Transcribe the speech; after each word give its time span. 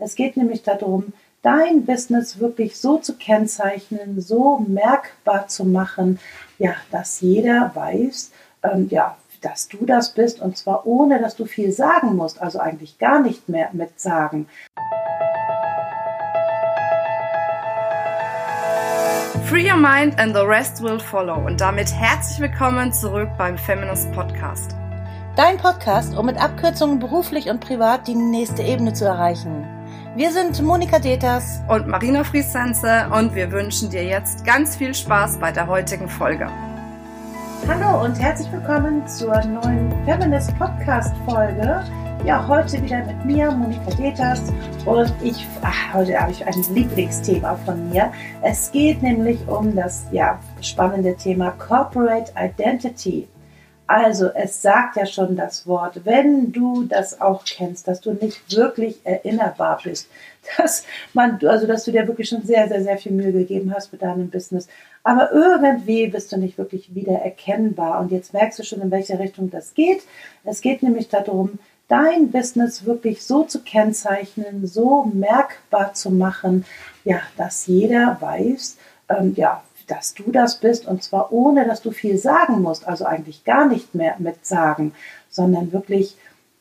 Es 0.00 0.14
geht 0.14 0.36
nämlich 0.36 0.62
darum, 0.62 1.12
dein 1.42 1.84
Business 1.84 2.38
wirklich 2.38 2.78
so 2.78 2.98
zu 2.98 3.16
kennzeichnen, 3.16 4.20
so 4.20 4.58
merkbar 4.58 5.48
zu 5.48 5.64
machen, 5.64 6.20
ja, 6.58 6.74
dass 6.92 7.20
jeder 7.20 7.72
weiß, 7.74 8.30
ähm, 8.62 8.86
ja, 8.90 9.16
dass 9.40 9.66
du 9.66 9.84
das 9.84 10.14
bist 10.14 10.40
und 10.40 10.56
zwar 10.56 10.86
ohne, 10.86 11.20
dass 11.20 11.34
du 11.34 11.46
viel 11.46 11.72
sagen 11.72 12.14
musst, 12.14 12.40
also 12.40 12.60
eigentlich 12.60 12.98
gar 12.98 13.20
nicht 13.20 13.48
mehr 13.48 13.70
mit 13.72 13.98
sagen. 14.00 14.46
Free 19.46 19.68
your 19.68 19.78
mind 19.78 20.16
and 20.20 20.32
the 20.34 20.42
rest 20.42 20.80
will 20.80 21.00
follow. 21.00 21.44
Und 21.44 21.60
damit 21.60 21.92
herzlich 21.92 22.38
willkommen 22.38 22.92
zurück 22.92 23.30
beim 23.36 23.58
Feminist 23.58 24.12
Podcast. 24.12 24.76
Dein 25.34 25.56
Podcast, 25.56 26.16
um 26.16 26.26
mit 26.26 26.36
Abkürzungen 26.36 27.00
beruflich 27.00 27.48
und 27.48 27.60
privat 27.60 28.06
die 28.06 28.14
nächste 28.14 28.62
Ebene 28.62 28.92
zu 28.92 29.04
erreichen. 29.04 29.77
Wir 30.18 30.32
sind 30.32 30.60
Monika 30.64 30.98
Deters 30.98 31.60
und 31.68 31.86
Marina 31.86 32.24
Friesense 32.24 33.08
und 33.16 33.36
wir 33.36 33.52
wünschen 33.52 33.88
dir 33.88 34.02
jetzt 34.02 34.44
ganz 34.44 34.74
viel 34.74 34.92
Spaß 34.92 35.38
bei 35.38 35.52
der 35.52 35.68
heutigen 35.68 36.08
Folge. 36.08 36.50
Hallo 37.68 38.04
und 38.04 38.20
herzlich 38.20 38.50
willkommen 38.50 39.06
zur 39.06 39.40
neuen 39.44 39.92
Feminist 40.04 40.58
Podcast 40.58 41.14
Folge. 41.24 41.84
Ja, 42.24 42.44
heute 42.48 42.82
wieder 42.82 43.04
mit 43.04 43.24
mir, 43.26 43.52
Monika 43.52 43.94
Deters. 43.94 44.42
Und 44.84 45.14
ich, 45.22 45.46
ach, 45.62 45.94
heute 45.94 46.20
habe 46.20 46.32
ich 46.32 46.44
ein 46.44 46.64
Lieblingsthema 46.74 47.54
von 47.64 47.88
mir. 47.90 48.10
Es 48.42 48.72
geht 48.72 49.00
nämlich 49.04 49.38
um 49.46 49.76
das 49.76 50.04
ja, 50.10 50.40
spannende 50.60 51.14
Thema 51.14 51.52
Corporate 51.52 52.32
Identity. 52.36 53.28
Also 53.88 54.28
es 54.34 54.60
sagt 54.60 54.96
ja 54.96 55.06
schon 55.06 55.34
das 55.34 55.66
Wort, 55.66 56.04
wenn 56.04 56.52
du 56.52 56.84
das 56.84 57.22
auch 57.22 57.42
kennst, 57.46 57.88
dass 57.88 58.02
du 58.02 58.12
nicht 58.12 58.54
wirklich 58.54 59.00
erinnerbar 59.02 59.80
bist, 59.82 60.10
dass 60.58 60.84
man, 61.14 61.38
also 61.46 61.66
dass 61.66 61.84
du 61.84 61.92
dir 61.92 62.06
wirklich 62.06 62.28
schon 62.28 62.42
sehr, 62.42 62.68
sehr, 62.68 62.82
sehr 62.82 62.98
viel 62.98 63.12
Mühe 63.12 63.32
gegeben 63.32 63.72
hast 63.74 63.90
mit 63.90 64.02
deinem 64.02 64.28
Business, 64.28 64.68
aber 65.04 65.32
irgendwie 65.32 66.06
bist 66.08 66.30
du 66.30 66.36
nicht 66.36 66.58
wirklich 66.58 66.94
wiedererkennbar. 66.94 68.00
Und 68.00 68.12
jetzt 68.12 68.34
merkst 68.34 68.58
du 68.58 68.62
schon, 68.62 68.82
in 68.82 68.90
welche 68.90 69.18
Richtung 69.18 69.50
das 69.50 69.72
geht. 69.72 70.02
Es 70.44 70.60
geht 70.60 70.82
nämlich 70.82 71.08
darum, 71.08 71.58
dein 71.88 72.30
Business 72.30 72.84
wirklich 72.84 73.24
so 73.24 73.44
zu 73.44 73.62
kennzeichnen, 73.62 74.66
so 74.66 75.04
merkbar 75.04 75.94
zu 75.94 76.10
machen, 76.10 76.66
ja, 77.04 77.22
dass 77.38 77.66
jeder 77.66 78.18
weiß, 78.20 78.76
ähm, 79.08 79.32
ja, 79.34 79.62
dass 79.88 80.14
du 80.14 80.30
das 80.30 80.60
bist 80.60 80.86
und 80.86 81.02
zwar 81.02 81.32
ohne, 81.32 81.66
dass 81.66 81.82
du 81.82 81.90
viel 81.90 82.18
sagen 82.18 82.62
musst, 82.62 82.86
also 82.86 83.04
eigentlich 83.04 83.44
gar 83.44 83.66
nicht 83.66 83.94
mehr 83.94 84.14
mit 84.18 84.46
sagen, 84.46 84.92
sondern 85.30 85.72
wirklich 85.72 86.16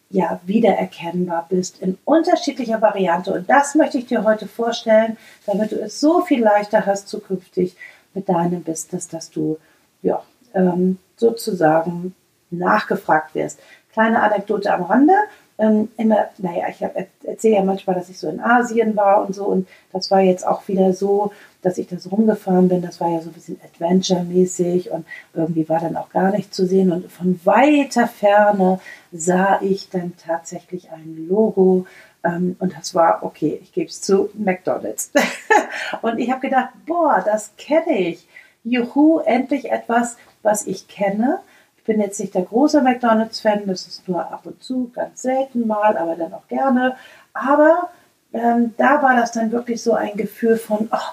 ja 0.09 0.39
wiedererkennbar 0.45 1.45
bist 1.49 1.81
in 1.81 1.97
unterschiedlicher 2.05 2.81
Variante 2.81 3.33
und 3.33 3.49
das 3.49 3.75
möchte 3.75 3.97
ich 3.97 4.05
dir 4.05 4.23
heute 4.23 4.47
vorstellen, 4.47 5.17
damit 5.45 5.71
du 5.71 5.75
es 5.75 5.99
so 5.99 6.21
viel 6.21 6.41
leichter 6.41 6.85
hast 6.85 7.09
zukünftig 7.09 7.75
mit 8.13 8.29
deinem 8.29 8.63
Business, 8.63 9.07
dass 9.07 9.29
du 9.29 9.57
ja 10.01 10.23
ähm, 10.53 10.97
sozusagen 11.17 12.15
nachgefragt 12.49 13.35
wirst. 13.35 13.59
Kleine 13.91 14.21
Anekdote 14.21 14.73
am 14.73 14.83
Rande 14.83 15.13
ähm, 15.59 15.89
immer, 15.97 16.27
naja, 16.37 16.65
ich 16.69 16.81
erzähle 17.23 17.55
ja 17.55 17.63
manchmal, 17.63 17.95
dass 17.95 18.09
ich 18.09 18.19
so 18.19 18.29
in 18.29 18.39
Asien 18.39 18.95
war 18.95 19.25
und 19.25 19.33
so. 19.33 19.45
Und 19.45 19.67
das 19.91 20.11
war 20.11 20.21
jetzt 20.21 20.45
auch 20.45 20.67
wieder 20.67 20.93
so, 20.93 21.31
dass 21.63 21.77
ich 21.77 21.87
da 21.87 21.97
so 21.97 22.09
rumgefahren 22.09 22.69
bin, 22.69 22.81
das 22.81 23.01
war 23.01 23.09
ja 23.09 23.19
so 23.21 23.29
ein 23.29 23.33
bisschen 23.33 23.59
Adventure-mäßig 23.63 24.91
und 24.91 25.05
irgendwie 25.33 25.67
war 25.67 25.79
dann 25.79 25.97
auch 25.97 26.09
gar 26.09 26.31
nichts 26.31 26.55
zu 26.55 26.67
sehen. 26.67 26.91
Und 26.91 27.11
von 27.11 27.39
weiter 27.43 28.07
Ferne 28.07 28.79
sah 29.11 29.59
ich 29.61 29.89
dann 29.89 30.13
tatsächlich 30.17 30.91
ein 30.91 31.27
Logo. 31.27 31.87
Ähm, 32.23 32.55
und 32.59 32.77
das 32.77 32.93
war, 32.93 33.23
okay, 33.23 33.59
ich 33.61 33.71
gebe 33.73 33.87
es 33.87 34.01
zu, 34.01 34.29
McDonald's. 34.35 35.11
und 36.03 36.19
ich 36.19 36.29
habe 36.29 36.41
gedacht, 36.41 36.69
boah, 36.85 37.23
das 37.25 37.51
kenne 37.57 37.97
ich. 37.97 38.27
Juhu, 38.63 39.19
endlich 39.19 39.71
etwas, 39.71 40.17
was 40.43 40.67
ich 40.67 40.87
kenne 40.87 41.39
bin 41.87 41.99
jetzt 41.99 42.19
nicht 42.19 42.35
der 42.35 42.43
große 42.43 42.81
McDonald's-Fan, 42.81 43.65
das 43.65 43.87
ist 43.87 44.07
nur 44.07 44.19
ab 44.19 44.41
und 44.43 44.61
zu, 44.61 44.91
ganz 44.93 45.23
selten 45.23 45.65
mal, 45.65 45.97
aber 45.97 46.15
dann 46.15 46.33
auch 46.33 46.47
gerne. 46.47 46.95
Aber 47.33 47.89
ähm, 48.33 48.75
da 48.77 49.01
war 49.01 49.15
das 49.15 49.31
dann 49.31 49.51
wirklich 49.51 49.81
so 49.81 49.93
ein 49.93 50.15
Gefühl 50.15 50.57
von, 50.57 50.89
oh, 50.91 51.11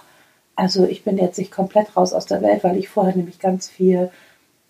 also 0.56 0.84
ich 0.84 1.04
bin 1.04 1.16
jetzt 1.16 1.38
nicht 1.38 1.52
komplett 1.52 1.96
raus 1.96 2.12
aus 2.12 2.26
der 2.26 2.42
Welt, 2.42 2.62
weil 2.64 2.76
ich 2.76 2.88
vorher 2.88 3.16
nämlich 3.16 3.38
ganz 3.38 3.70
viel 3.70 4.10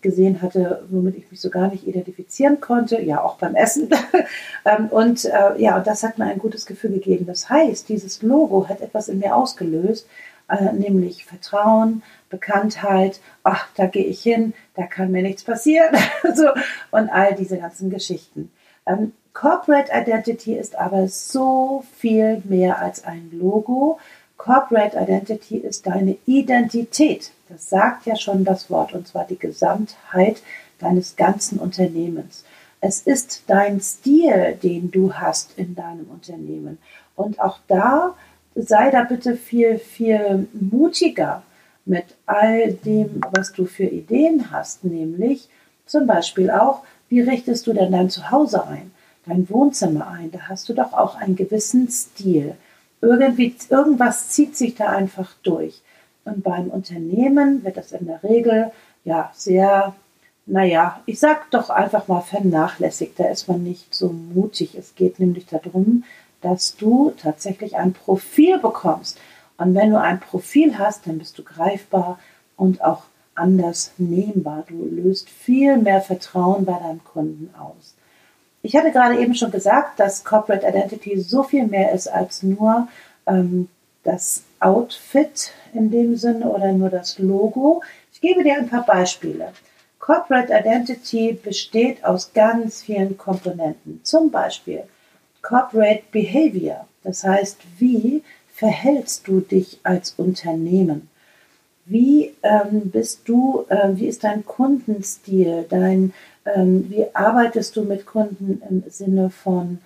gesehen 0.01 0.43
hatte, 0.43 0.83
womit 0.89 1.17
ich 1.17 1.31
mich 1.31 1.41
so 1.41 1.49
gar 1.49 1.67
nicht 1.67 1.87
identifizieren 1.87 2.61
konnte, 2.61 3.01
ja 3.01 3.23
auch 3.23 3.37
beim 3.37 3.55
Essen. 3.55 3.89
Ähm, 4.67 4.87
und 4.87 5.25
äh, 5.25 5.61
ja, 5.61 5.77
und 5.77 5.85
das 5.85 6.01
hat 6.01 6.17
mir 6.17 6.25
ein 6.25 6.39
gutes 6.39 6.65
Gefühl 6.65 6.93
gegeben. 6.93 7.27
Das 7.27 7.51
heißt, 7.51 7.87
dieses 7.87 8.23
Logo 8.23 8.67
hat 8.67 8.81
etwas 8.81 9.09
in 9.09 9.19
mir 9.19 9.35
ausgelöst, 9.35 10.07
äh, 10.49 10.73
nämlich 10.73 11.25
Vertrauen, 11.25 12.03
Bekanntheit, 12.29 13.19
ach, 13.43 13.67
da 13.75 13.87
gehe 13.87 14.05
ich 14.05 14.21
hin, 14.21 14.53
da 14.75 14.83
kann 14.85 15.11
mir 15.11 15.21
nichts 15.21 15.43
passieren, 15.43 15.95
so, 16.35 16.49
und 16.91 17.09
all 17.09 17.35
diese 17.35 17.57
ganzen 17.57 17.89
Geschichten. 17.89 18.51
Ähm, 18.85 19.13
Corporate 19.33 19.91
Identity 19.93 20.55
ist 20.55 20.77
aber 20.77 21.09
so 21.09 21.83
viel 21.97 22.41
mehr 22.45 22.79
als 22.79 23.03
ein 23.03 23.31
Logo. 23.33 23.99
Corporate 24.37 24.97
Identity 24.97 25.57
ist 25.57 25.87
deine 25.87 26.17
Identität. 26.25 27.31
Das 27.49 27.69
sagt 27.69 28.05
ja 28.05 28.15
schon 28.15 28.45
das 28.45 28.69
Wort, 28.69 28.93
und 28.93 29.07
zwar 29.07 29.25
die 29.25 29.37
Gesamtheit 29.37 30.41
deines 30.79 31.17
ganzen 31.17 31.59
Unternehmens. 31.59 32.45
Es 32.79 33.01
ist 33.01 33.43
dein 33.47 33.81
Stil, 33.81 34.57
den 34.61 34.91
du 34.91 35.13
hast 35.13 35.57
in 35.57 35.75
deinem 35.75 36.09
Unternehmen. 36.09 36.77
Und 37.15 37.41
auch 37.41 37.59
da 37.67 38.15
sei 38.55 38.89
da 38.89 39.03
bitte 39.03 39.35
viel, 39.35 39.77
viel 39.77 40.47
mutiger 40.53 41.43
mit 41.85 42.05
all 42.25 42.73
dem, 42.73 43.21
was 43.31 43.51
du 43.53 43.65
für 43.65 43.83
Ideen 43.83 44.51
hast, 44.51 44.83
nämlich 44.83 45.49
zum 45.85 46.07
Beispiel 46.07 46.49
auch, 46.49 46.81
wie 47.09 47.21
richtest 47.21 47.67
du 47.67 47.73
denn 47.73 47.91
dein 47.91 48.09
Zuhause 48.09 48.65
ein, 48.65 48.91
dein 49.25 49.47
Wohnzimmer 49.49 50.07
ein? 50.07 50.31
Da 50.31 50.39
hast 50.47 50.67
du 50.67 50.73
doch 50.73 50.93
auch 50.93 51.15
einen 51.15 51.35
gewissen 51.35 51.89
Stil. 51.89 52.55
Irgendwie, 53.01 53.55
irgendwas 53.69 54.29
zieht 54.29 54.57
sich 54.57 54.75
da 54.75 54.87
einfach 54.89 55.33
durch. 55.43 55.81
Und 56.23 56.43
beim 56.43 56.69
Unternehmen 56.69 57.63
wird 57.63 57.77
das 57.77 57.91
in 57.91 58.07
der 58.07 58.23
Regel 58.23 58.71
ja 59.03 59.31
sehr, 59.35 59.95
naja, 60.47 61.01
ich 61.05 61.19
sag 61.19 61.51
doch 61.51 61.69
einfach 61.69 62.07
mal 62.07 62.21
vernachlässigt. 62.21 63.19
Da 63.19 63.25
ist 63.25 63.47
man 63.47 63.63
nicht 63.63 63.93
so 63.93 64.09
mutig. 64.09 64.73
Es 64.75 64.95
geht 64.95 65.19
nämlich 65.19 65.45
darum, 65.45 66.03
dass 66.45 66.75
du 66.77 67.11
tatsächlich 67.19 67.75
ein 67.75 67.93
Profil 67.93 68.59
bekommst. 68.59 69.17
Und 69.57 69.73
wenn 69.73 69.89
du 69.89 69.99
ein 69.99 70.19
Profil 70.19 70.77
hast, 70.77 71.07
dann 71.07 71.17
bist 71.17 71.39
du 71.39 71.43
greifbar 71.43 72.19
und 72.55 72.83
auch 72.83 73.05
anders 73.33 73.93
nehmbar. 73.97 74.63
Du 74.67 74.85
löst 74.85 75.27
viel 75.27 75.77
mehr 75.77 76.01
Vertrauen 76.01 76.63
bei 76.63 76.77
deinem 76.77 77.03
Kunden 77.03 77.51
aus. 77.59 77.95
Ich 78.61 78.75
hatte 78.75 78.91
gerade 78.91 79.19
eben 79.19 79.33
schon 79.33 79.49
gesagt, 79.49 79.99
dass 79.99 80.23
Corporate 80.23 80.67
Identity 80.67 81.19
so 81.19 81.41
viel 81.41 81.65
mehr 81.65 81.91
ist 81.93 82.07
als 82.07 82.43
nur 82.43 82.89
ähm, 83.25 83.67
das 84.03 84.43
Outfit 84.59 85.51
in 85.73 85.89
dem 85.89 86.15
Sinne 86.15 86.47
oder 86.47 86.71
nur 86.73 86.89
das 86.91 87.17
Logo. 87.17 87.81
Ich 88.13 88.21
gebe 88.21 88.43
dir 88.43 88.55
ein 88.55 88.69
paar 88.69 88.85
Beispiele. 88.85 89.51
Corporate 89.97 90.53
Identity 90.53 91.33
besteht 91.33 92.05
aus 92.05 92.33
ganz 92.33 92.83
vielen 92.83 93.17
Komponenten. 93.17 94.01
Zum 94.03 94.29
Beispiel 94.29 94.83
Corporate 95.45 96.01
Behavior, 96.11 96.87
das 97.03 97.23
heißt, 97.23 97.59
wie 97.77 98.23
verhältst 98.51 99.27
du 99.27 99.41
dich 99.41 99.79
als 99.83 100.15
Unternehmen? 100.17 101.07
Wie 101.85 102.33
ähm, 102.41 102.89
bist 102.89 103.29
du, 103.29 103.65
äh, 103.69 103.89
wie 103.91 104.07
ist 104.07 104.23
dein 104.23 104.43
Kundenstil, 104.43 105.65
dein, 105.69 106.13
ähm, 106.45 106.87
wie 106.89 107.05
arbeitest 107.13 107.75
du 107.75 107.83
mit 107.83 108.07
Kunden 108.07 108.59
im 108.67 108.89
Sinne 108.89 109.29
von 109.29 109.77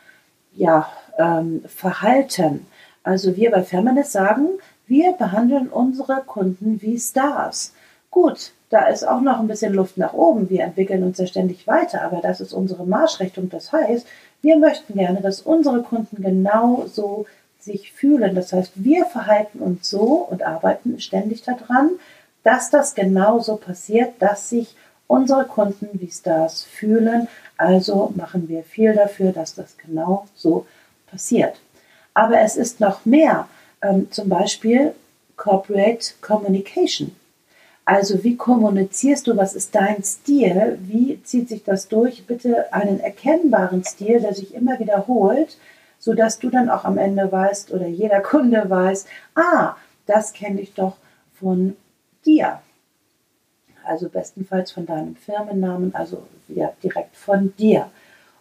ja, 0.55 0.87
ähm, 1.17 1.65
Verhalten? 1.67 2.65
Also 3.03 3.35
wir 3.35 3.51
bei 3.51 3.63
Feminist 3.63 4.13
sagen, 4.13 4.47
wir 4.87 5.11
behandeln 5.11 5.67
unsere 5.67 6.21
Kunden 6.25 6.81
wie 6.81 6.97
Stars. 6.97 7.73
Gut, 8.11 8.53
da 8.69 8.87
ist 8.87 9.05
auch 9.05 9.19
noch 9.19 9.39
ein 9.39 9.47
bisschen 9.47 9.73
Luft 9.73 9.97
nach 9.97 10.13
oben. 10.13 10.49
Wir 10.49 10.63
entwickeln 10.63 11.03
uns 11.03 11.17
ja 11.17 11.27
ständig 11.27 11.67
weiter, 11.67 12.03
aber 12.03 12.21
das 12.21 12.39
ist 12.39 12.53
unsere 12.53 12.85
Marschrichtung. 12.85 13.49
Das 13.49 13.73
heißt, 13.73 14.07
wir 14.41 14.57
möchten 14.57 14.93
gerne, 14.93 15.21
dass 15.21 15.41
unsere 15.41 15.81
Kunden 15.81 16.21
genau 16.21 16.85
so 16.87 17.25
sich 17.59 17.91
fühlen. 17.91 18.35
Das 18.35 18.53
heißt, 18.53 18.71
wir 18.75 19.05
verhalten 19.05 19.59
uns 19.59 19.89
so 19.89 20.27
und 20.29 20.43
arbeiten 20.43 20.99
ständig 20.99 21.43
daran, 21.43 21.91
dass 22.43 22.69
das 22.69 22.95
genau 22.95 23.39
so 23.39 23.57
passiert, 23.57 24.13
dass 24.19 24.49
sich 24.49 24.75
unsere 25.07 25.45
Kunden 25.45 25.89
wie 25.93 26.11
Stars 26.11 26.63
fühlen. 26.63 27.27
Also 27.57 28.13
machen 28.15 28.47
wir 28.47 28.63
viel 28.63 28.93
dafür, 28.93 29.33
dass 29.33 29.55
das 29.55 29.77
genau 29.77 30.27
so 30.35 30.65
passiert. 31.07 31.59
Aber 32.13 32.39
es 32.39 32.55
ist 32.55 32.79
noch 32.79 33.05
mehr, 33.05 33.47
ähm, 33.81 34.09
zum 34.11 34.29
Beispiel 34.29 34.93
Corporate 35.35 36.13
Communication. 36.21 37.15
Also 37.91 38.23
wie 38.23 38.37
kommunizierst 38.37 39.25
du, 39.25 39.35
was 39.35 39.55
ist 39.55 39.73
dein 39.73 40.03
Stil, 40.03 40.77
wie 40.79 41.23
zieht 41.23 41.49
sich 41.49 41.63
das 41.63 41.87
durch? 41.87 42.27
Bitte 42.27 42.71
einen 42.71 42.99
erkennbaren 42.99 43.83
Stil, 43.83 44.19
der 44.19 44.35
sich 44.35 44.53
immer 44.53 44.79
wiederholt, 44.79 45.57
sodass 45.97 46.37
du 46.37 46.51
dann 46.51 46.69
auch 46.69 46.85
am 46.85 46.99
Ende 46.99 47.31
weißt 47.31 47.71
oder 47.73 47.87
jeder 47.87 48.21
Kunde 48.21 48.69
weiß, 48.69 49.07
ah, 49.33 49.75
das 50.05 50.33
kenne 50.33 50.61
ich 50.61 50.75
doch 50.75 50.97
von 51.39 51.75
dir. 52.27 52.59
Also 53.83 54.07
bestenfalls 54.07 54.71
von 54.71 54.85
deinem 54.85 55.15
Firmennamen, 55.15 55.95
also 55.95 56.21
ja, 56.47 56.71
direkt 56.83 57.15
von 57.15 57.55
dir. 57.57 57.89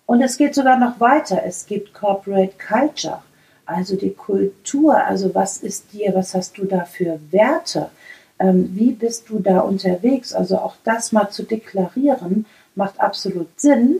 Und 0.04 0.20
es 0.20 0.36
geht 0.36 0.54
sogar 0.54 0.78
noch 0.78 1.00
weiter. 1.00 1.40
Es 1.42 1.64
gibt 1.64 1.94
Corporate 1.94 2.52
Culture, 2.58 3.22
also 3.64 3.96
die 3.96 4.12
Kultur. 4.12 5.02
Also 5.02 5.34
was 5.34 5.56
ist 5.56 5.94
dir, 5.94 6.14
was 6.14 6.34
hast 6.34 6.58
du 6.58 6.66
da 6.66 6.84
für 6.84 7.18
Werte? 7.30 7.88
Ähm, 8.38 8.70
wie 8.74 8.92
bist 8.92 9.28
du 9.28 9.38
da 9.38 9.60
unterwegs? 9.60 10.32
Also 10.32 10.58
auch 10.58 10.76
das 10.84 11.12
mal 11.12 11.30
zu 11.30 11.42
deklarieren, 11.42 12.46
macht 12.74 13.00
absolut 13.00 13.60
Sinn, 13.60 13.96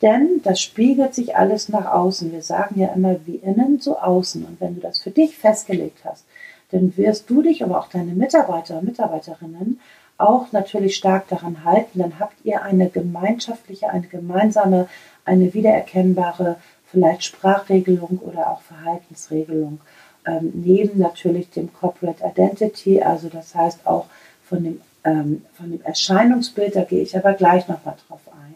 denn 0.00 0.40
das 0.42 0.60
spiegelt 0.60 1.14
sich 1.14 1.36
alles 1.36 1.68
nach 1.68 1.92
außen. 1.92 2.32
Wir 2.32 2.42
sagen 2.42 2.80
ja 2.80 2.88
immer 2.88 3.16
wie 3.26 3.36
innen, 3.36 3.80
so 3.80 3.98
außen. 3.98 4.44
Und 4.44 4.60
wenn 4.60 4.74
du 4.74 4.80
das 4.80 4.98
für 4.98 5.10
dich 5.10 5.36
festgelegt 5.36 5.98
hast, 6.04 6.24
dann 6.70 6.96
wirst 6.96 7.28
du 7.30 7.42
dich, 7.42 7.62
aber 7.62 7.78
auch 7.78 7.88
deine 7.88 8.12
Mitarbeiter 8.12 8.78
und 8.78 8.84
Mitarbeiterinnen 8.84 9.80
auch 10.18 10.52
natürlich 10.52 10.96
stark 10.96 11.28
daran 11.28 11.64
halten. 11.64 11.98
Dann 11.98 12.18
habt 12.18 12.44
ihr 12.44 12.62
eine 12.62 12.88
gemeinschaftliche, 12.88 13.90
eine 13.90 14.06
gemeinsame, 14.06 14.88
eine 15.24 15.54
wiedererkennbare 15.54 16.56
vielleicht 16.92 17.24
Sprachregelung 17.24 18.20
oder 18.22 18.50
auch 18.50 18.60
Verhaltensregelung. 18.62 19.80
Ähm, 20.26 20.52
neben 20.54 21.00
natürlich 21.00 21.50
dem 21.50 21.72
Corporate 21.72 22.22
Identity, 22.24 23.02
also 23.02 23.28
das 23.28 23.54
heißt 23.54 23.86
auch 23.86 24.06
von 24.48 24.62
dem, 24.62 24.80
ähm, 25.04 25.44
von 25.54 25.70
dem 25.70 25.82
Erscheinungsbild, 25.82 26.76
da 26.76 26.84
gehe 26.84 27.02
ich 27.02 27.16
aber 27.16 27.32
gleich 27.34 27.66
nochmal 27.68 27.96
drauf 28.06 28.20
ein. 28.28 28.54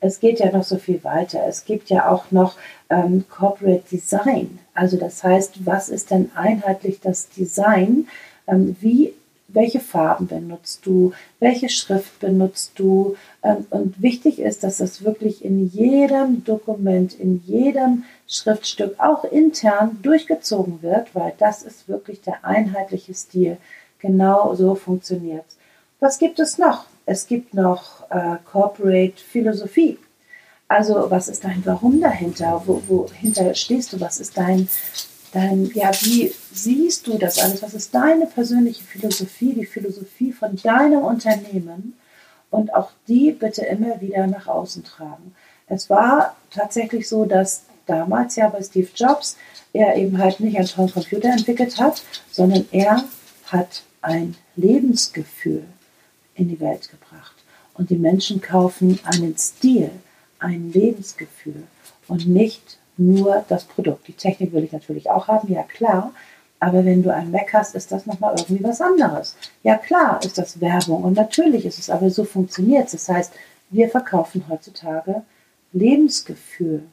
Es 0.00 0.20
geht 0.20 0.38
ja 0.38 0.50
noch 0.50 0.64
so 0.64 0.76
viel 0.76 1.02
weiter. 1.04 1.40
Es 1.46 1.64
gibt 1.64 1.88
ja 1.88 2.10
auch 2.10 2.30
noch 2.30 2.56
ähm, 2.90 3.24
Corporate 3.28 3.84
Design. 3.90 4.58
Also 4.74 4.96
das 4.96 5.22
heißt, 5.24 5.66
was 5.66 5.88
ist 5.88 6.10
denn 6.10 6.30
einheitlich 6.34 7.00
das 7.00 7.28
Design? 7.30 8.08
Ähm, 8.46 8.76
wie 8.80 9.14
welche 9.54 9.80
Farben 9.80 10.26
benutzt 10.26 10.84
du, 10.84 11.12
welche 11.38 11.68
Schrift 11.68 12.18
benutzt 12.20 12.72
du. 12.76 13.16
Ähm, 13.42 13.66
und 13.70 14.02
wichtig 14.02 14.40
ist, 14.40 14.64
dass 14.64 14.78
das 14.78 15.04
wirklich 15.04 15.44
in 15.44 15.68
jedem 15.68 16.44
Dokument, 16.44 17.14
in 17.14 17.42
jedem 17.46 18.04
Schriftstück, 18.26 18.98
auch 18.98 19.24
intern 19.24 19.98
durchgezogen 20.02 20.82
wird, 20.82 21.14
weil 21.14 21.34
das 21.38 21.62
ist 21.62 21.88
wirklich 21.88 22.20
der 22.22 22.44
einheitliche 22.44 23.14
Stil. 23.14 23.58
Genau 23.98 24.54
so 24.54 24.74
funktioniert 24.74 25.44
es. 25.48 25.56
Was 26.00 26.18
gibt 26.18 26.38
es 26.38 26.58
noch? 26.58 26.86
Es 27.06 27.26
gibt 27.26 27.54
noch 27.54 28.10
äh, 28.10 28.36
Corporate 28.50 29.14
Philosophie. 29.16 29.98
Also 30.68 31.10
was 31.10 31.28
ist 31.28 31.44
dein 31.44 31.64
Warum 31.64 32.00
dahinter? 32.00 32.62
Wo, 32.66 32.82
wohinter 32.86 33.54
stehst 33.54 33.92
du? 33.92 34.00
Was 34.00 34.20
ist 34.20 34.36
dein 34.36 34.68
dann, 35.34 35.70
ja, 35.74 35.90
wie 36.02 36.32
siehst 36.52 37.08
du 37.08 37.18
das 37.18 37.38
alles? 37.38 37.60
Was 37.60 37.74
ist 37.74 37.94
deine 37.94 38.26
persönliche 38.26 38.84
Philosophie, 38.84 39.52
die 39.52 39.66
Philosophie 39.66 40.32
von 40.32 40.56
deinem 40.56 41.02
Unternehmen? 41.02 41.94
Und 42.50 42.72
auch 42.72 42.92
die 43.08 43.32
bitte 43.32 43.64
immer 43.64 44.00
wieder 44.00 44.28
nach 44.28 44.46
außen 44.46 44.84
tragen. 44.84 45.34
Es 45.66 45.90
war 45.90 46.36
tatsächlich 46.50 47.08
so, 47.08 47.24
dass 47.24 47.64
damals 47.86 48.36
ja 48.36 48.48
bei 48.48 48.62
Steve 48.62 48.88
Jobs 48.94 49.36
er 49.72 49.96
eben 49.96 50.18
halt 50.18 50.40
nicht 50.40 50.56
einen 50.56 50.66
tollen 50.66 50.92
Computer 50.92 51.30
entwickelt 51.30 51.78
hat, 51.78 52.02
sondern 52.30 52.66
er 52.70 53.04
hat 53.46 53.82
ein 54.02 54.36
Lebensgefühl 54.56 55.64
in 56.34 56.48
die 56.48 56.60
Welt 56.60 56.88
gebracht. 56.90 57.34
Und 57.74 57.90
die 57.90 57.96
Menschen 57.96 58.40
kaufen 58.40 59.00
einen 59.04 59.36
Stil, 59.36 59.90
ein 60.38 60.72
Lebensgefühl 60.72 61.64
und 62.06 62.28
nicht 62.28 62.78
nur 62.96 63.44
das 63.48 63.64
Produkt. 63.64 64.06
Die 64.06 64.12
Technik 64.12 64.52
will 64.52 64.64
ich 64.64 64.72
natürlich 64.72 65.10
auch 65.10 65.26
haben, 65.26 65.52
ja 65.52 65.64
klar. 65.64 66.12
Aber 66.60 66.84
wenn 66.84 67.02
du 67.02 67.12
ein 67.12 67.30
Mac 67.30 67.52
hast, 67.52 67.74
ist 67.74 67.90
das 67.90 68.06
nochmal 68.06 68.36
irgendwie 68.38 68.62
was 68.62 68.80
anderes. 68.80 69.36
Ja 69.64 69.76
klar 69.76 70.20
ist 70.24 70.38
das 70.38 70.60
Werbung 70.60 71.02
und 71.02 71.14
natürlich 71.14 71.66
ist 71.66 71.78
es, 71.78 71.90
aber 71.90 72.10
so 72.10 72.24
funktioniert 72.24 72.86
es. 72.86 72.92
Das 72.92 73.08
heißt, 73.08 73.32
wir 73.70 73.88
verkaufen 73.88 74.44
heutzutage 74.48 75.22
Lebensgefühl. 75.72 76.84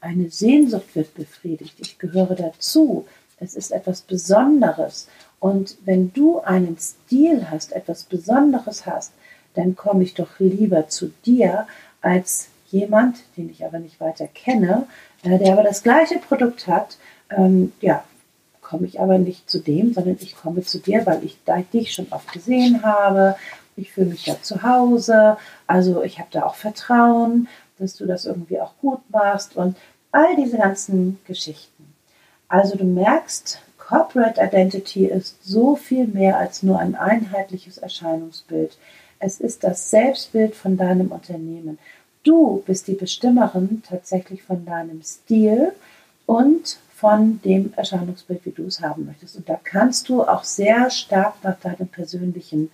Eine 0.00 0.30
Sehnsucht 0.30 0.94
wird 0.94 1.14
befriedigt. 1.14 1.74
Ich 1.78 1.98
gehöre 1.98 2.34
dazu. 2.34 3.06
Es 3.40 3.54
ist 3.54 3.72
etwas 3.72 4.00
Besonderes. 4.02 5.08
Und 5.40 5.76
wenn 5.84 6.12
du 6.12 6.40
einen 6.40 6.76
Stil 6.78 7.50
hast, 7.50 7.72
etwas 7.72 8.04
Besonderes 8.04 8.86
hast, 8.86 9.12
dann 9.54 9.76
komme 9.76 10.04
ich 10.04 10.14
doch 10.14 10.38
lieber 10.38 10.88
zu 10.88 11.12
dir 11.24 11.66
als 12.00 12.48
jemand, 12.70 13.18
den 13.36 13.50
ich 13.50 13.64
aber 13.64 13.78
nicht 13.78 14.00
weiter 14.00 14.28
kenne, 14.28 14.86
äh, 15.22 15.38
der 15.38 15.52
aber 15.52 15.62
das 15.62 15.82
gleiche 15.82 16.18
Produkt 16.18 16.66
hat, 16.66 16.98
ähm, 17.30 17.72
ja, 17.80 18.04
komme 18.60 18.86
ich 18.86 19.00
aber 19.00 19.18
nicht 19.18 19.48
zu 19.48 19.60
dem, 19.60 19.94
sondern 19.94 20.18
ich 20.20 20.36
komme 20.36 20.62
zu 20.62 20.78
dir, 20.78 21.06
weil 21.06 21.24
ich 21.24 21.38
dich 21.72 21.92
schon 21.92 22.08
oft 22.10 22.30
gesehen 22.32 22.82
habe. 22.82 23.36
Ich 23.76 23.92
fühle 23.92 24.08
mich 24.08 24.24
da 24.24 24.42
zu 24.42 24.62
Hause. 24.62 25.38
Also 25.66 26.02
ich 26.02 26.18
habe 26.18 26.28
da 26.32 26.42
auch 26.42 26.54
Vertrauen, 26.54 27.48
dass 27.78 27.96
du 27.96 28.06
das 28.06 28.26
irgendwie 28.26 28.60
auch 28.60 28.72
gut 28.80 29.00
machst 29.10 29.56
und 29.56 29.76
all 30.12 30.36
diese 30.36 30.58
ganzen 30.58 31.18
Geschichten. 31.26 31.94
Also 32.48 32.76
du 32.76 32.84
merkst, 32.84 33.60
Corporate 33.78 34.40
Identity 34.40 35.06
ist 35.06 35.42
so 35.42 35.76
viel 35.76 36.06
mehr 36.06 36.38
als 36.38 36.62
nur 36.62 36.78
ein 36.78 36.94
einheitliches 36.94 37.78
Erscheinungsbild. 37.78 38.76
Es 39.18 39.40
ist 39.40 39.64
das 39.64 39.90
Selbstbild 39.90 40.54
von 40.54 40.76
deinem 40.76 41.08
Unternehmen. 41.08 41.78
Du 42.22 42.62
bist 42.66 42.86
die 42.86 42.94
Bestimmerin 42.94 43.82
tatsächlich 43.86 44.42
von 44.42 44.64
deinem 44.64 45.02
Stil 45.02 45.72
und 46.26 46.78
von 46.94 47.40
dem 47.42 47.72
Erscheinungsbild, 47.76 48.44
wie 48.44 48.50
du 48.50 48.66
es 48.66 48.80
haben 48.80 49.06
möchtest. 49.06 49.36
Und 49.36 49.48
da 49.48 49.58
kannst 49.62 50.08
du 50.08 50.22
auch 50.24 50.44
sehr 50.44 50.90
stark 50.90 51.36
nach 51.42 51.58
deinem 51.58 51.88
persönlichen 51.88 52.70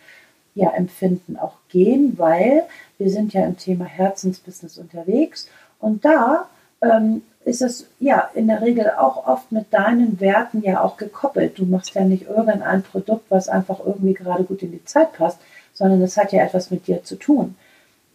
ja, 0.55 0.71
Empfinden 0.71 1.37
auch 1.37 1.57
gehen, 1.69 2.15
weil 2.17 2.65
wir 2.99 3.11
sind 3.11 3.33
ja 3.33 3.45
im 3.45 3.57
Thema 3.57 3.85
Herzensbusiness 3.85 4.79
unterwegs 4.79 5.49
und 5.81 6.05
da 6.05 6.49
ähm, 6.81 7.23
ist 7.45 7.63
es 7.63 7.87
ja 8.01 8.31
in 8.35 8.49
der 8.49 8.63
Regel 8.63 8.91
auch 8.91 9.27
oft 9.27 9.53
mit 9.53 9.73
deinen 9.73 10.21
Werten 10.21 10.63
ja 10.63 10.83
auch 10.83 10.97
gekoppelt. 10.97 11.59
Du 11.59 11.67
machst 11.67 11.95
ja 11.95 12.05
nicht 12.05 12.27
irgendein 12.27 12.83
Produkt, 12.83 13.31
was 13.31 13.49
einfach 13.49 13.81
irgendwie 13.85 14.15
gerade 14.15 14.45
gut 14.45 14.63
in 14.63 14.73
die 14.73 14.85
Zeit 14.85 15.13
passt, 15.13 15.39
sondern 15.75 16.01
es 16.03 16.17
hat 16.17 16.33
ja 16.33 16.43
etwas 16.43 16.71
mit 16.71 16.87
dir 16.87 17.05
zu 17.05 17.17
tun. 17.17 17.57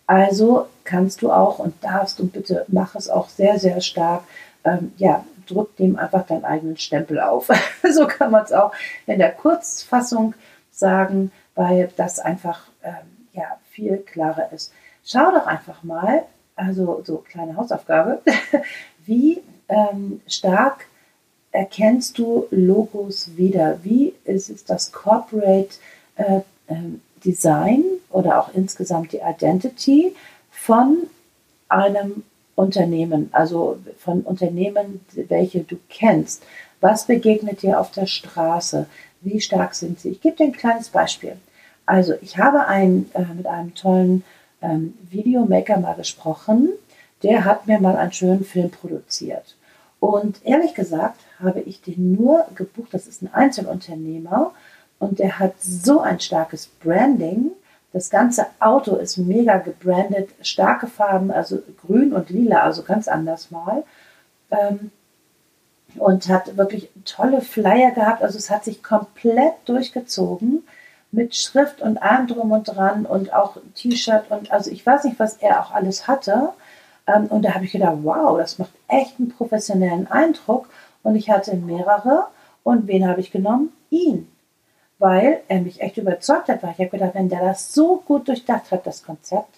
Also 0.07 0.67
kannst 0.83 1.21
du 1.21 1.31
auch 1.31 1.59
und 1.59 1.75
darfst 1.83 2.19
und 2.19 2.33
bitte 2.33 2.65
mach 2.67 2.95
es 2.95 3.09
auch 3.09 3.29
sehr, 3.29 3.59
sehr 3.59 3.81
stark, 3.81 4.23
ähm, 4.63 4.91
ja, 4.97 5.23
drück 5.45 5.75
dem 5.77 5.97
einfach 5.97 6.25
deinen 6.25 6.45
eigenen 6.45 6.77
Stempel 6.77 7.19
auf. 7.19 7.49
so 7.91 8.07
kann 8.07 8.31
man 8.31 8.43
es 8.43 8.51
auch 8.51 8.71
in 9.05 9.19
der 9.19 9.31
Kurzfassung 9.31 10.33
sagen, 10.71 11.31
weil 11.59 11.91
das 11.97 12.19
einfach 12.19 12.61
ähm, 12.83 13.27
ja, 13.33 13.57
viel 13.69 13.97
klarer 13.97 14.49
ist. 14.53 14.71
Schau 15.03 15.29
doch 15.31 15.45
einfach 15.45 15.83
mal, 15.83 16.23
also 16.55 17.01
so 17.03 17.17
kleine 17.17 17.57
Hausaufgabe, 17.57 18.21
wie 19.05 19.41
ähm, 19.67 20.21
stark 20.25 20.85
erkennst 21.51 22.17
du 22.17 22.47
Logos 22.49 23.35
wieder? 23.35 23.79
Wie 23.83 24.13
ist 24.23 24.49
es 24.49 24.63
das 24.63 24.93
Corporate 24.93 25.75
äh, 26.15 26.37
äh, 26.67 26.75
Design 27.25 27.83
oder 28.09 28.39
auch 28.39 28.53
insgesamt 28.53 29.11
die 29.11 29.19
Identity 29.19 30.15
von 30.51 31.07
einem 31.67 32.23
Unternehmen, 32.55 33.27
also 33.33 33.79
von 33.97 34.21
Unternehmen, 34.21 35.01
welche 35.27 35.59
du 35.59 35.75
kennst. 35.89 36.41
Was 36.79 37.05
begegnet 37.05 37.63
dir 37.63 37.81
auf 37.81 37.91
der 37.91 38.05
Straße? 38.05 38.85
Wie 39.19 39.41
stark 39.41 39.75
sind 39.75 39.99
sie? 39.99 40.11
Ich 40.11 40.21
gebe 40.21 40.37
dir 40.37 40.45
ein 40.45 40.53
kleines 40.53 40.87
Beispiel. 40.87 41.35
Also 41.89 42.13
ich 42.21 42.37
habe 42.37 42.67
ein, 42.67 43.09
äh, 43.15 43.25
mit 43.35 43.47
einem 43.47 43.73
tollen 43.73 44.23
ähm, 44.61 44.93
Videomaker 45.09 45.79
mal 45.79 45.95
gesprochen. 45.95 46.69
Der 47.23 47.45
hat 47.45 47.65
mir 47.65 47.79
mal 47.79 47.95
einen 47.97 48.13
schönen 48.13 48.45
Film 48.45 48.69
produziert. 48.69 49.55
Und 49.99 50.45
ehrlich 50.45 50.75
gesagt 50.75 51.19
habe 51.41 51.61
ich 51.61 51.81
den 51.81 52.11
nur 52.13 52.45
gebucht. 52.53 52.89
Das 52.93 53.07
ist 53.07 53.23
ein 53.23 53.33
Einzelunternehmer 53.33 54.51
und 54.99 55.17
der 55.17 55.39
hat 55.39 55.53
so 55.59 55.99
ein 55.99 56.19
starkes 56.19 56.67
Branding. 56.67 57.49
Das 57.91 58.11
ganze 58.11 58.45
Auto 58.59 58.95
ist 58.95 59.17
mega 59.17 59.57
gebrandet, 59.57 60.29
starke 60.43 60.85
Farben, 60.85 61.31
also 61.31 61.57
grün 61.81 62.13
und 62.13 62.29
lila, 62.29 62.61
also 62.61 62.83
ganz 62.83 63.07
anders 63.07 63.49
mal. 63.49 63.83
Ähm, 64.51 64.91
und 65.95 66.29
hat 66.29 66.55
wirklich 66.55 66.91
tolle 67.03 67.41
Flyer 67.41 67.89
gehabt. 67.89 68.21
Also 68.21 68.37
es 68.37 68.51
hat 68.51 68.63
sich 68.63 68.83
komplett 68.83 69.53
durchgezogen 69.65 70.61
mit 71.11 71.35
Schrift 71.35 71.81
und 71.81 72.01
allem 72.01 72.27
drum 72.27 72.51
und 72.51 72.65
dran 72.65 73.05
und 73.05 73.33
auch 73.33 73.57
T-Shirt 73.75 74.29
und 74.29 74.51
also 74.51 74.69
ich 74.69 74.85
weiß 74.85 75.05
nicht, 75.05 75.19
was 75.19 75.37
er 75.37 75.61
auch 75.61 75.71
alles 75.71 76.07
hatte. 76.07 76.49
Ähm, 77.07 77.25
und 77.27 77.43
da 77.43 77.55
habe 77.55 77.65
ich 77.65 77.71
gedacht, 77.71 77.97
wow, 78.03 78.37
das 78.37 78.59
macht 78.59 78.71
echt 78.87 79.19
einen 79.19 79.31
professionellen 79.31 80.07
Eindruck. 80.07 80.69
Und 81.01 81.15
ich 81.15 81.29
hatte 81.29 81.55
mehrere. 81.55 82.27
Und 82.63 82.87
wen 82.87 83.07
habe 83.07 83.21
ich 83.21 83.31
genommen? 83.31 83.71
Ihn 83.89 84.27
weil 84.99 85.39
er 85.47 85.61
mich 85.61 85.81
echt 85.81 85.97
überzeugt 85.97 86.49
hat, 86.49 86.61
weil 86.61 86.71
ich 86.71 86.79
habe 86.79 86.89
gedacht, 86.89 87.15
wenn 87.15 87.29
der 87.29 87.39
das 87.39 87.73
so 87.73 88.03
gut 88.05 88.27
durchdacht 88.27 88.69
hat, 88.71 88.85
das 88.85 89.03
Konzept, 89.03 89.55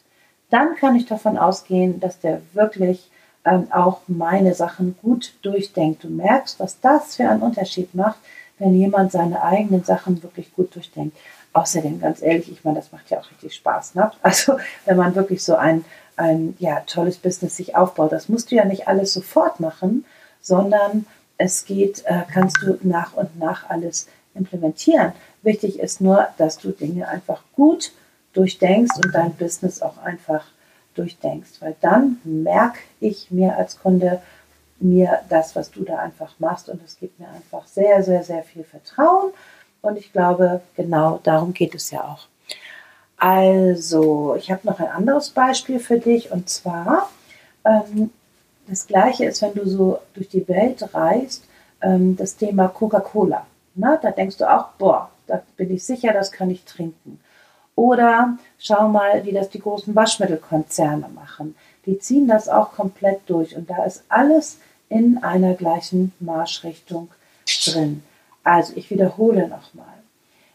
dann 0.52 0.76
kann 0.76 0.96
ich 0.96 1.08
davon 1.08 1.38
ausgehen, 1.38 2.00
dass 2.00 2.20
der 2.20 2.42
wirklich 2.54 3.10
ähm, 3.44 3.68
auch 3.72 4.02
meine 4.08 4.54
Sachen 4.54 4.96
gut 5.02 5.34
durchdenkt. 5.42 6.04
Du 6.04 6.10
merkst, 6.10 6.60
was 6.60 6.80
das 6.80 7.16
für 7.16 7.28
einen 7.28 7.42
Unterschied 7.42 7.96
macht, 7.96 8.20
wenn 8.60 8.76
jemand 8.76 9.12
seine 9.12 9.42
eigenen 9.42 9.84
Sachen 9.84 10.22
wirklich 10.22 10.54
gut 10.54 10.76
durchdenkt. 10.76 11.18
Außerdem, 11.54 12.00
ganz 12.00 12.22
ehrlich, 12.22 12.52
ich 12.52 12.64
meine, 12.64 12.78
das 12.78 12.92
macht 12.92 13.10
ja 13.10 13.20
auch 13.20 13.30
richtig 13.30 13.54
Spaß. 13.56 13.96
Ne? 13.96 14.12
Also, 14.22 14.58
wenn 14.86 14.98
man 14.98 15.16
wirklich 15.16 15.44
so 15.44 15.56
ein, 15.56 15.84
ein 16.16 16.56
ja, 16.60 16.82
tolles 16.82 17.18
Business 17.18 17.58
sich 17.58 17.76
aufbaut, 17.76 18.12
das 18.12 18.30
musst 18.30 18.52
du 18.52 18.56
ja 18.56 18.66
nicht 18.66 18.88
alles 18.88 19.14
sofort 19.14 19.60
machen, 19.60 20.06
sondern 20.42 21.06
es 21.38 21.66
geht, 21.66 22.04
äh, 22.06 22.22
kannst 22.32 22.58
du 22.62 22.78
nach 22.84 23.14
und 23.14 23.38
nach 23.38 23.70
alles 23.70 24.08
implementieren. 24.34 25.12
Wichtig 25.42 25.80
ist 25.80 26.02
nur, 26.02 26.28
dass 26.38 26.58
du 26.58 26.72
Dinge 26.72 27.08
einfach 27.08 27.44
gut 27.56 27.92
durchdenkst 28.34 28.96
und 29.04 29.14
dein 29.14 29.34
Business 29.34 29.82
auch 29.82 29.98
einfach 29.98 30.46
durchdenkst, 30.96 31.62
weil 31.62 31.76
dann 31.82 32.20
merke 32.24 32.80
ich 33.00 33.32
mir 33.32 33.58
als 33.58 33.80
Kunde 33.80 34.22
mir 34.80 35.20
das, 35.30 35.56
was 35.56 35.72
du 35.72 35.84
da 35.84 36.00
einfach 36.00 36.34
machst 36.40 36.70
und 36.70 36.82
es 36.84 36.98
gibt 36.98 37.20
mir 37.20 37.30
einfach 37.30 37.68
sehr, 37.68 38.04
sehr, 38.04 38.24
sehr 38.24 38.44
viel 38.44 38.64
Vertrauen 38.64 39.32
und 39.82 39.98
ich 39.98 40.12
glaube, 40.12 40.62
genau 40.76 41.20
darum 41.24 41.54
geht 41.54 41.76
es 41.76 41.92
ja 41.92 42.04
auch. 42.04 42.28
Also, 43.18 44.36
ich 44.36 44.50
habe 44.50 44.62
noch 44.68 44.80
ein 44.80 44.88
anderes 44.88 45.30
Beispiel 45.30 45.80
für 45.80 46.00
dich 46.00 46.32
und 46.32 46.50
zwar, 46.50 47.10
ähm, 47.66 48.10
das 48.68 48.88
gleiche 48.88 49.26
ist, 49.26 49.42
wenn 49.42 49.54
du 49.54 49.68
so 49.68 50.00
durch 50.14 50.30
die 50.30 50.48
Welt 50.48 50.94
reist, 50.94 51.44
ähm, 51.82 52.16
das 52.16 52.36
Thema 52.36 52.68
Coca-Cola. 52.68 53.46
Da 53.76 54.12
denkst 54.12 54.38
du 54.38 54.52
auch, 54.52 54.70
boah, 54.78 55.10
da 55.28 55.42
bin 55.58 55.72
ich 55.72 55.84
sicher, 55.84 56.14
das 56.14 56.32
kann 56.32 56.50
ich 56.50 56.66
trinken. 56.66 57.20
Oder 57.76 58.38
schau 58.60 58.90
mal, 58.90 59.24
wie 59.26 59.32
das 59.32 59.50
die 59.50 59.60
großen 59.60 59.96
Waschmittelkonzerne 59.96 61.08
machen. 61.16 61.56
Die 61.86 61.98
ziehen 62.00 62.28
das 62.28 62.50
auch 62.50 62.74
komplett 62.74 63.22
durch 63.28 63.56
und 63.56 63.70
da 63.70 63.84
ist 63.84 64.04
alles 64.10 64.60
in 64.90 65.24
einer 65.24 65.54
gleichen 65.54 66.12
Marschrichtung 66.20 67.10
drin. 67.66 68.04
Also 68.44 68.74
ich 68.76 68.90
wiederhole 68.90 69.48
nochmal. 69.48 69.86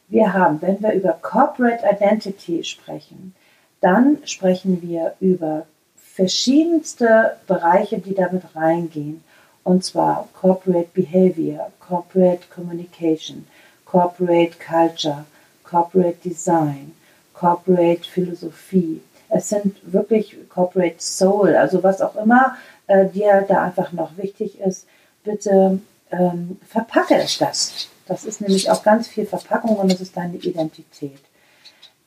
Wir 0.08 0.32
haben, 0.32 0.62
wenn 0.62 0.80
wir 0.82 0.92
über 0.92 1.12
Corporate 1.20 1.84
Identity 1.84 2.62
sprechen, 2.62 3.34
dann 3.80 4.18
sprechen 4.24 4.82
wir 4.82 5.14
über 5.20 5.66
verschiedenste 5.96 7.36
Bereiche, 7.46 7.98
die 7.98 8.14
damit 8.14 8.42
reingehen. 8.54 9.22
Und 9.64 9.84
zwar 9.84 10.28
Corporate 10.32 10.88
Behavior, 10.94 11.72
Corporate 11.80 12.46
Communication, 12.54 13.46
Corporate 13.84 14.56
Culture, 14.58 15.24
Corporate 15.64 16.18
Design, 16.24 16.92
Corporate 17.34 18.08
Philosophie. 18.08 19.02
Es 19.28 19.48
sind 19.48 19.74
wirklich 19.92 20.36
Corporate 20.48 20.96
Soul, 20.98 21.56
also 21.56 21.82
was 21.82 22.00
auch 22.00 22.14
immer 22.14 22.56
äh, 22.86 23.06
dir 23.06 23.44
da 23.48 23.64
einfach 23.64 23.92
noch 23.92 24.16
wichtig 24.16 24.60
ist, 24.60 24.86
bitte 25.24 25.80
ähm, 26.10 26.58
verpacke 26.68 27.16
das. 27.16 27.88
Das 28.06 28.24
ist 28.24 28.40
nämlich 28.40 28.70
auch 28.70 28.82
ganz 28.82 29.08
viel 29.08 29.26
Verpackung 29.26 29.76
und 29.76 29.92
das 29.92 30.00
ist 30.00 30.16
deine 30.16 30.36
Identität. 30.36 31.18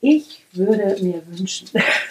Ich 0.00 0.46
würde 0.52 0.96
mir 1.02 1.22
wünschen, 1.26 1.68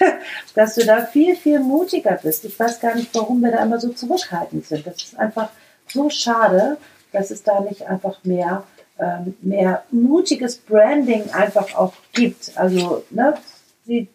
dass 0.55 0.75
du 0.75 0.85
da 0.85 1.05
viel, 1.05 1.35
viel 1.35 1.59
mutiger 1.59 2.19
bist. 2.21 2.45
Ich 2.45 2.59
weiß 2.59 2.79
gar 2.79 2.95
nicht, 2.95 3.13
warum 3.15 3.41
wir 3.41 3.51
da 3.51 3.63
immer 3.63 3.79
so 3.79 3.89
zurückhaltend 3.89 4.67
sind. 4.67 4.85
Das 4.85 4.97
ist 4.97 5.17
einfach 5.17 5.49
so 5.87 6.09
schade, 6.11 6.77
dass 7.11 7.31
es 7.31 7.41
da 7.41 7.61
nicht 7.61 7.87
einfach 7.87 8.23
mehr 8.23 8.63
ähm, 8.99 9.35
mehr 9.41 9.83
mutiges 9.91 10.57
Branding 10.57 11.29
einfach 11.31 11.73
auch 11.75 11.93
gibt. 12.13 12.51
Also 12.55 13.03
ne, 13.09 13.35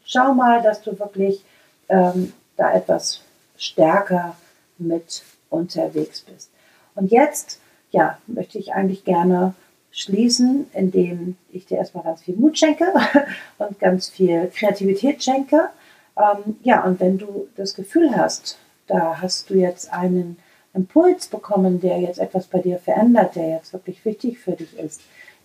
schau 0.05 0.35
mal, 0.35 0.63
dass 0.63 0.83
du 0.83 0.99
wirklich 0.99 1.43
ähm, 1.89 2.35
da 2.57 2.75
etwas 2.75 3.21
stärker 3.57 4.37
mit 4.77 5.23
unterwegs 5.49 6.21
bist. 6.21 6.51
Und 6.95 7.11
jetzt, 7.11 7.61
ja, 7.95 8.19
möchte 8.27 8.59
ich 8.59 8.75
eigentlich 8.75 9.05
gerne 9.05 9.55
schließen, 9.93 10.67
indem 10.75 11.37
ich 11.53 11.67
dir 11.67 11.79
erstmal 11.79 12.03
ganz 12.03 12.23
viel 12.23 12.35
Mut 12.35 12.59
schenke 12.59 12.93
und 13.59 13.79
ganz 13.79 14.09
viel 14.09 14.51
Kreativität 14.53 15.23
schenke. 15.23 15.69
Ähm, 16.17 16.57
ja, 16.65 16.83
und 16.83 16.99
wenn 16.99 17.19
du 17.19 17.47
das 17.57 17.75
Gefühl 17.75 18.17
hast, 18.17 18.59
da 18.89 19.23
hast 19.23 19.49
du 19.49 19.55
jetzt 19.55 19.93
einen 19.93 20.39
Impuls 20.75 21.29
bekommen, 21.29 21.81
der 21.81 22.01
jetzt 22.01 22.19
etwas 22.19 22.49
bei 22.49 22.59
dir 22.59 22.81
verändert, 22.81 23.37
der 23.37 23.49
jetzt 23.51 23.73
wirklich 23.73 24.05
wichtig 24.05 24.41
für 24.41 24.53
dich 24.53 24.77
ist, 24.77 25.01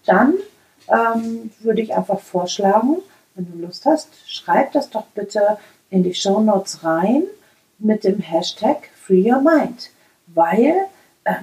dann 0.05 0.33
ähm, 0.87 1.51
würde 1.59 1.83
ich 1.83 1.95
einfach 1.95 2.19
vorschlagen, 2.19 2.97
wenn 3.35 3.51
du 3.51 3.59
Lust 3.59 3.85
hast, 3.85 4.09
schreib 4.25 4.71
das 4.71 4.89
doch 4.89 5.05
bitte 5.13 5.59
in 5.91 6.01
die 6.01 6.15
Show 6.15 6.39
Notes 6.39 6.83
rein 6.83 7.23
mit 7.77 8.03
dem 8.03 8.19
Hashtag 8.19 8.89
Free 8.95 9.31
Your 9.31 9.41
Mind, 9.41 9.91
weil 10.25 10.87
äh, 11.25 11.35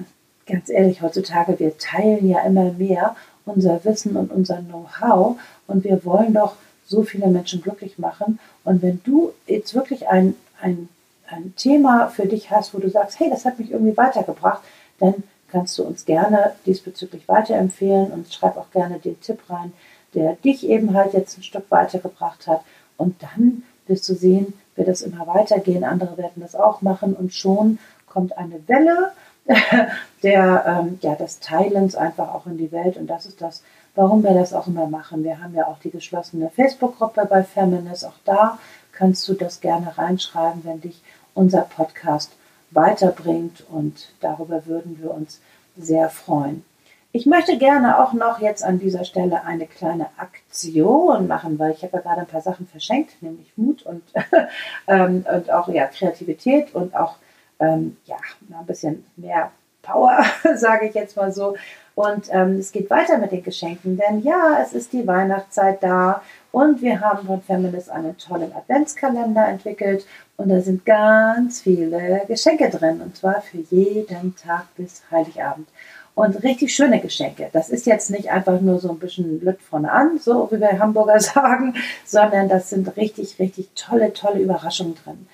ganz 0.47 0.69
ehrlich, 0.69 1.01
heutzutage 1.01 1.59
wir 1.59 1.77
teilen 1.77 2.27
ja 2.27 2.41
immer 2.41 2.71
mehr 2.73 3.15
unser 3.45 3.83
Wissen 3.85 4.15
und 4.15 4.31
unser 4.31 4.57
Know-how 4.57 5.37
und 5.67 5.83
wir 5.83 6.03
wollen 6.05 6.33
doch 6.33 6.55
so 6.85 7.03
viele 7.03 7.27
Menschen 7.27 7.61
glücklich 7.61 7.97
machen. 7.97 8.39
Und 8.63 8.81
wenn 8.81 9.01
du 9.03 9.33
jetzt 9.45 9.73
wirklich 9.75 10.07
ein, 10.07 10.35
ein 10.61 10.89
ein 11.29 11.53
Thema 11.55 12.07
für 12.07 12.25
dich 12.25 12.51
hast, 12.51 12.73
wo 12.73 12.79
du 12.79 12.89
sagst, 12.89 13.19
hey, 13.19 13.29
das 13.29 13.45
hat 13.45 13.59
mich 13.59 13.71
irgendwie 13.71 13.97
weitergebracht, 13.97 14.61
dann 14.99 15.23
kannst 15.49 15.77
du 15.77 15.83
uns 15.83 16.05
gerne 16.05 16.53
diesbezüglich 16.65 17.27
weiterempfehlen 17.27 18.11
und 18.11 18.33
schreib 18.33 18.57
auch 18.57 18.71
gerne 18.71 18.99
den 18.99 19.19
Tipp 19.21 19.39
rein, 19.49 19.73
der 20.13 20.33
dich 20.35 20.67
eben 20.67 20.93
halt 20.93 21.13
jetzt 21.13 21.37
ein 21.37 21.43
Stück 21.43 21.69
weitergebracht 21.69 22.47
hat. 22.47 22.61
Und 22.97 23.21
dann 23.21 23.63
wirst 23.87 24.07
du 24.09 24.15
sehen, 24.15 24.53
wird 24.75 24.87
das 24.87 25.01
immer 25.01 25.27
weitergehen. 25.27 25.83
Andere 25.83 26.17
werden 26.17 26.41
das 26.41 26.55
auch 26.55 26.81
machen 26.81 27.13
und 27.13 27.33
schon 27.33 27.79
kommt 28.07 28.37
eine 28.37 28.67
Welle 28.67 29.11
der, 30.23 30.65
ähm, 30.65 30.99
ja, 31.01 31.15
des 31.15 31.39
Teilens 31.39 31.95
einfach 31.95 32.33
auch 32.33 32.45
in 32.45 32.57
die 32.57 32.71
Welt. 32.71 32.97
Und 32.97 33.07
das 33.07 33.25
ist 33.25 33.41
das, 33.41 33.63
warum 33.95 34.23
wir 34.23 34.33
das 34.33 34.53
auch 34.53 34.67
immer 34.67 34.87
machen. 34.87 35.23
Wir 35.23 35.41
haben 35.41 35.55
ja 35.55 35.67
auch 35.67 35.79
die 35.79 35.91
geschlossene 35.91 36.49
Facebook-Gruppe 36.49 37.25
bei 37.29 37.43
Feminist. 37.43 38.05
Auch 38.05 38.19
da 38.25 38.59
kannst 38.91 39.27
du 39.27 39.33
das 39.33 39.61
gerne 39.61 39.97
reinschreiben, 39.97 40.63
wenn 40.65 40.81
dich 40.81 41.01
unser 41.33 41.61
Podcast 41.61 42.31
weiterbringt 42.71 43.63
und 43.69 44.09
darüber 44.19 44.65
würden 44.65 45.01
wir 45.01 45.11
uns 45.11 45.39
sehr 45.77 46.09
freuen. 46.09 46.65
Ich 47.13 47.25
möchte 47.25 47.57
gerne 47.57 48.03
auch 48.03 48.13
noch 48.13 48.39
jetzt 48.39 48.63
an 48.63 48.79
dieser 48.79 49.05
Stelle 49.05 49.43
eine 49.43 49.65
kleine 49.65 50.07
Aktion 50.17 51.27
machen, 51.27 51.57
weil 51.57 51.71
ich 51.71 51.83
habe 51.83 51.97
ja 51.97 52.01
gerade 52.03 52.21
ein 52.21 52.27
paar 52.27 52.41
Sachen 52.41 52.67
verschenkt, 52.67 53.21
nämlich 53.21 53.51
Mut 53.55 53.83
und, 53.83 54.03
ähm, 54.87 55.25
und 55.33 55.49
auch 55.49 55.69
ja, 55.69 55.85
Kreativität 55.87 56.75
und 56.75 56.95
auch 56.95 57.15
ähm, 57.59 57.97
ja, 58.05 58.17
ein 58.57 58.65
bisschen 58.65 59.05
mehr 59.15 59.51
Power, 59.81 60.23
sage 60.55 60.87
ich 60.87 60.95
jetzt 60.95 61.15
mal 61.15 61.31
so. 61.31 61.55
Und 61.95 62.27
ähm, 62.31 62.59
es 62.59 62.71
geht 62.71 62.91
weiter 62.91 63.17
mit 63.17 63.31
den 63.31 63.43
Geschenken, 63.43 63.97
denn 63.97 64.21
ja, 64.21 64.59
es 64.61 64.73
ist 64.73 64.93
die 64.93 65.07
Weihnachtszeit 65.07 65.81
da 65.81 66.21
und 66.51 66.81
wir 66.83 67.01
haben 67.01 67.25
von 67.25 67.41
Feminist 67.41 67.89
einen 67.89 68.15
tollen 68.17 68.53
Adventskalender 68.53 69.47
entwickelt 69.47 70.05
und 70.37 70.49
da 70.49 70.61
sind 70.61 70.85
ganz 70.85 71.61
viele 71.61 72.21
Geschenke 72.27 72.69
drin 72.69 73.01
und 73.01 73.17
zwar 73.17 73.41
für 73.41 73.57
jeden 73.71 74.35
Tag 74.35 74.67
bis 74.75 75.01
Heiligabend. 75.09 75.67
Und 76.13 76.43
richtig 76.43 76.73
schöne 76.73 76.99
Geschenke. 76.99 77.49
Das 77.53 77.69
ist 77.69 77.85
jetzt 77.85 78.09
nicht 78.09 78.31
einfach 78.31 78.59
nur 78.59 78.79
so 78.79 78.89
ein 78.89 78.97
bisschen 78.97 79.39
Lütt 79.39 79.61
von 79.61 79.85
an, 79.85 80.17
so 80.19 80.47
wie 80.51 80.59
wir 80.59 80.79
Hamburger 80.79 81.19
sagen, 81.19 81.75
sondern 82.05 82.49
das 82.49 82.69
sind 82.69 82.95
richtig, 82.97 83.37
richtig 83.39 83.69
tolle, 83.75 84.13
tolle 84.13 84.39
Überraschungen 84.39 84.95
drin. 85.03 85.27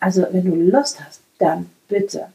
Also 0.00 0.26
wenn 0.30 0.44
du 0.44 0.54
Lust 0.54 0.98
hast, 1.04 1.20
dann 1.40 1.70
bitte 1.88 2.28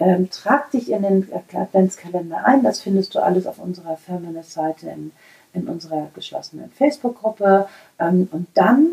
ähm, 0.00 0.30
trag 0.30 0.70
dich 0.70 0.90
in 0.90 1.02
den 1.02 1.28
Adventskalender 1.32 2.44
ein. 2.44 2.62
Das 2.62 2.80
findest 2.80 3.14
du 3.14 3.20
alles 3.20 3.46
auf 3.46 3.58
unserer 3.58 3.96
Feminist-Seite 3.96 4.88
in, 4.88 5.12
in 5.52 5.68
unserer 5.68 6.08
geschlossenen 6.14 6.70
Facebook-Gruppe. 6.70 7.68
Ähm, 7.98 8.28
und 8.30 8.46
dann, 8.54 8.90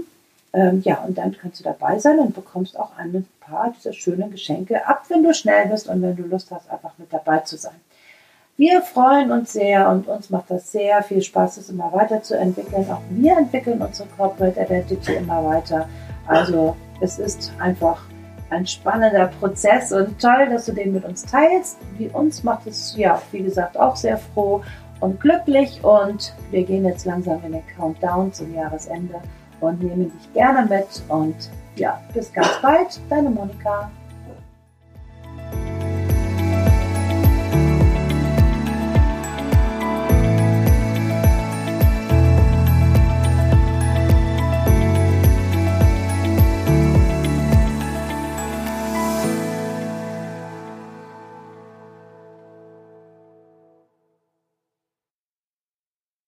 ähm, 0.54 0.82
ja, 0.84 1.04
und 1.04 1.18
dann 1.18 1.38
kannst 1.38 1.60
du 1.60 1.64
dabei 1.64 2.00
sein 2.00 2.20
und 2.20 2.34
bekommst 2.34 2.80
auch 2.80 2.98
ein 2.98 3.28
paar 3.40 3.74
dieser 3.78 3.94
schönen 3.94 4.32
Geschenke 4.32 4.88
ab, 4.88 5.04
wenn 5.10 5.24
du 5.24 5.34
schnell 5.34 5.68
bist 5.68 5.88
und 5.88 6.02
wenn 6.02 6.16
du 6.16 6.24
Lust 6.24 6.50
hast, 6.52 6.70
einfach 6.72 6.94
mit 6.98 7.14
dabei 7.14 7.40
zu 7.40 7.58
sein. 7.58 7.76
Wir 8.58 8.82
freuen 8.82 9.32
uns 9.32 9.52
sehr 9.52 9.90
und 9.90 10.08
uns 10.08 10.30
macht 10.30 10.50
das 10.50 10.72
sehr 10.72 11.04
viel 11.04 11.22
Spaß, 11.22 11.58
es 11.58 11.70
immer 11.70 11.92
weiterzuentwickeln. 11.92 12.90
Auch 12.90 13.02
wir 13.10 13.38
entwickeln 13.38 13.82
unsere 13.82 14.08
Corporate 14.18 14.60
Identity 14.60 15.16
immer 15.16 15.44
weiter. 15.44 15.90
Also 16.26 16.76
es 17.02 17.20
ist 17.20 17.52
einfach 17.60 18.06
ein 18.56 18.66
spannender 18.66 19.28
Prozess 19.40 19.92
und 19.92 20.20
toll, 20.20 20.48
dass 20.50 20.66
du 20.66 20.72
den 20.72 20.94
mit 20.94 21.06
uns 21.06 21.24
teilst. 21.26 21.78
Wie 21.98 22.08
uns 22.08 22.44
macht 22.44 22.68
es, 22.68 22.96
ja, 22.98 23.22
wie 23.32 23.44
gesagt, 23.44 23.78
auch 23.78 23.96
sehr 23.96 24.18
froh 24.18 24.62
und 25.02 25.20
glücklich 25.20 25.84
und 25.84 26.34
wir 26.52 26.64
gehen 26.64 26.86
jetzt 26.86 27.06
langsam 27.06 27.44
in 27.46 27.52
den 27.52 27.68
Countdown 27.76 28.32
zum 28.34 28.54
Jahresende 28.56 29.16
und 29.60 29.84
nehmen 29.84 30.12
dich 30.12 30.34
gerne 30.34 30.68
mit 30.68 31.04
und 31.10 31.36
ja, 31.76 32.00
bis 32.14 32.32
ganz 32.32 32.50
bald, 32.62 33.00
deine 33.10 33.30
Monika. 33.30 33.92